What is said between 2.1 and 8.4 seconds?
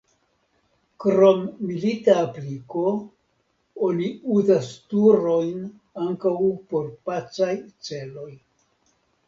apliko, oni uzas turojn ankaŭ por pacaj celoj.